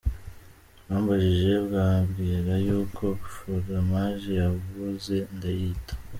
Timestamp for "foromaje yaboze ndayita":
3.33-5.93